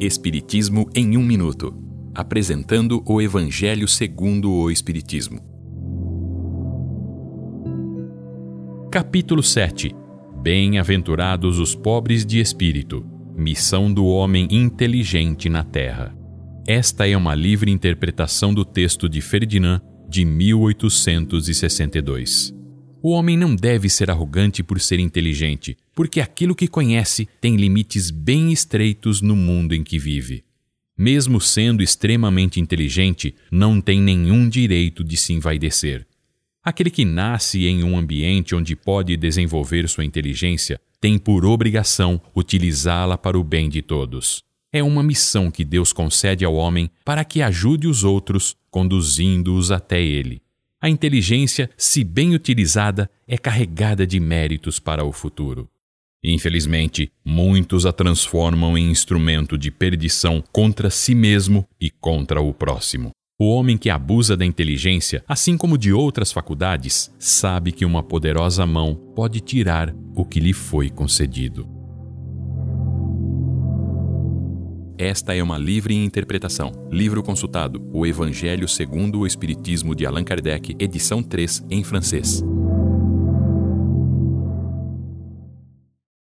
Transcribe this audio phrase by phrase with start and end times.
[0.00, 1.72] Espiritismo em um minuto,
[2.12, 5.38] apresentando o Evangelho segundo o Espiritismo.
[8.90, 9.94] Capítulo 7.
[10.42, 13.06] Bem-aventurados os pobres de espírito.
[13.36, 16.12] Missão do homem inteligente na terra.
[16.66, 22.52] Esta é uma livre interpretação do texto de Ferdinand de 1862.
[23.06, 28.10] O homem não deve ser arrogante por ser inteligente, porque aquilo que conhece tem limites
[28.10, 30.42] bem estreitos no mundo em que vive.
[30.96, 36.06] Mesmo sendo extremamente inteligente, não tem nenhum direito de se envaidecer.
[36.64, 43.18] Aquele que nasce em um ambiente onde pode desenvolver sua inteligência tem por obrigação utilizá-la
[43.18, 44.42] para o bem de todos.
[44.72, 50.02] É uma missão que Deus concede ao homem para que ajude os outros, conduzindo-os até
[50.02, 50.40] ele.
[50.84, 55.66] A inteligência, se bem utilizada, é carregada de méritos para o futuro.
[56.22, 63.12] Infelizmente, muitos a transformam em instrumento de perdição contra si mesmo e contra o próximo.
[63.40, 68.66] O homem que abusa da inteligência, assim como de outras faculdades, sabe que uma poderosa
[68.66, 71.73] mão pode tirar o que lhe foi concedido.
[75.04, 76.72] Esta é uma livre interpretação.
[76.90, 82.42] Livro consultado: O Evangelho segundo o Espiritismo de Allan Kardec, edição 3, em francês.